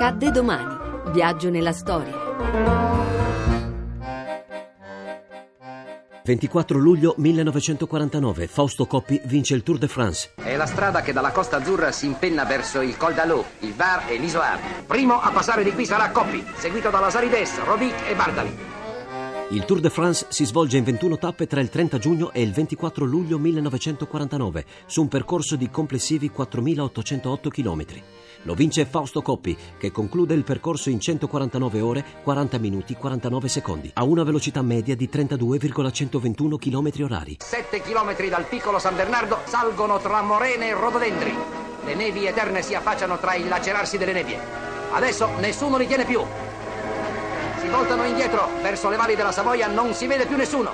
[0.00, 1.10] Accadde domani.
[1.10, 2.14] Viaggio nella storia.
[6.22, 10.34] 24 luglio 1949, Fausto Coppi vince il Tour de France.
[10.36, 14.04] È la strada che dalla Costa Azzurra si impenna verso il Col d'Alò, il Var
[14.08, 14.84] e l'Isoar.
[14.86, 18.56] Primo a passare di qui sarà Coppi, seguito da Lasarides, Robic e Bartali.
[19.50, 22.52] Il Tour de France si svolge in 21 tappe tra il 30 giugno e il
[22.52, 27.84] 24 luglio 1949, su un percorso di complessivi 4.808 km.
[28.42, 33.90] Lo vince Fausto Coppi, che conclude il percorso in 149 ore, 40 minuti, 49 secondi,
[33.94, 37.36] a una velocità media di 32,121 km orari.
[37.40, 41.34] 7 km dal piccolo San Bernardo salgono tra morene e rododendri.
[41.84, 44.38] Le nevi eterne si affacciano tra il lacerarsi delle nebbie.
[44.92, 46.22] Adesso nessuno li tiene più.
[47.60, 50.72] Si voltano indietro, verso le valli della Savoia non si vede più nessuno.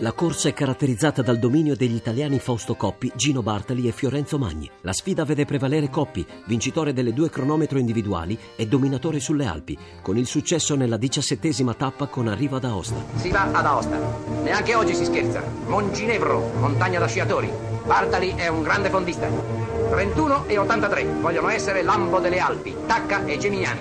[0.00, 4.70] La corsa è caratterizzata dal dominio degli italiani Fausto Coppi, Gino Bartali e Fiorenzo Magni.
[4.82, 10.18] La sfida vede prevalere Coppi, vincitore delle due cronometro individuali e dominatore sulle Alpi, con
[10.18, 13.02] il successo nella diciassettesima tappa con arrivo ad Aosta.
[13.14, 13.98] Si va ad Aosta.
[14.42, 15.42] Neanche oggi si scherza.
[15.66, 17.50] Monginevro, montagna da sciatori.
[17.86, 19.30] Bartali è un grande fondista.
[19.90, 23.80] 31 e 83 vogliono essere Lambo delle Alpi, Tacca e Geminiani.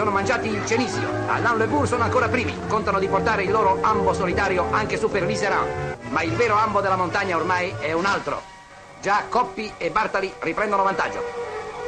[0.00, 1.06] Sono mangiati il cenisio.
[1.26, 2.58] Alain Le Bourg sono ancora primi.
[2.68, 5.98] Contano di portare il loro ambo solitario anche su per l'Iseran.
[6.08, 8.40] Ma il vero ambo della montagna ormai è un altro.
[9.02, 11.22] Già Coppi e Bartali riprendono vantaggio.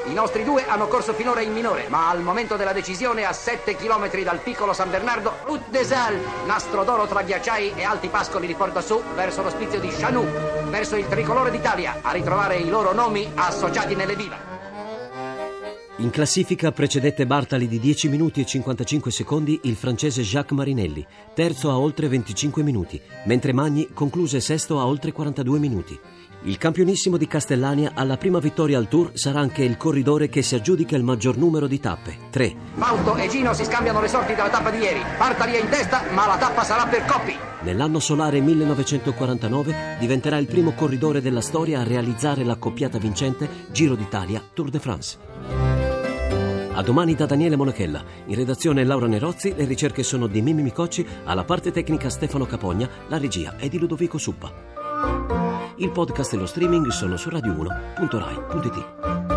[0.04, 3.76] I nostri due hanno corso finora in minore, ma al momento della decisione, a 7
[3.76, 8.46] km dal piccolo San Bernardo, Route des Alpes, nastro d'oro tra ghiacciai e alti pascoli
[8.46, 10.26] li porta su verso l'ospizio di Chanou,
[10.68, 14.61] verso il tricolore d'Italia, a ritrovare i loro nomi associati nelle viva.
[16.02, 21.70] In classifica precedette Bartali di 10 minuti e 55 secondi il francese Jacques Marinelli, terzo
[21.70, 25.96] a oltre 25 minuti, mentre Magni concluse sesto a oltre 42 minuti.
[26.42, 30.56] Il campionissimo di Castellania alla prima vittoria al Tour sarà anche il corridore che si
[30.56, 32.56] aggiudica il maggior numero di tappe, 3.
[32.74, 35.00] Fausto e Gino si scambiano le sorti della tappa di ieri.
[35.16, 37.36] Bartali è in testa, ma la tappa sarà per Coppi.
[37.60, 44.42] Nell'anno solare 1949 diventerà il primo corridore della storia a realizzare l'accoppiata vincente Giro d'Italia
[44.52, 45.31] Tour de France.
[46.74, 48.02] A domani da Daniele Monachella.
[48.26, 52.88] In redazione Laura Nerozzi, le ricerche sono di Mimi Micocci, alla parte tecnica Stefano Capogna,
[53.08, 54.50] la regia è di Ludovico Suppa.
[55.76, 59.31] Il podcast e lo streaming sono su radio1.rai.it.